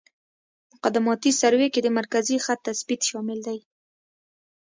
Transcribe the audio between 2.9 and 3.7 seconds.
شامل دی